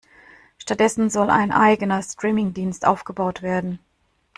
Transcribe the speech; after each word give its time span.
Stattdessen 0.57 1.11
soll 1.11 1.29
ein 1.29 1.51
eigener 1.51 2.01
Streaming-Dienst 2.01 2.87
aufgebaut 2.87 3.43
werden. 3.43 3.77